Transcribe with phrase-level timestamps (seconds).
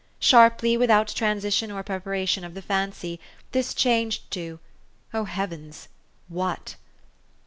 [0.17, 3.19] Sharply, without transition or preparation of the fancy,
[3.51, 4.57] this changed to
[5.13, 5.89] O heavens!
[6.27, 6.75] What